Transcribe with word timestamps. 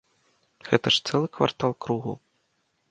Гэта 0.69 0.87
ж 0.95 1.03
цэлы 1.07 1.27
квартал 1.39 1.77
кругу. 1.87 2.13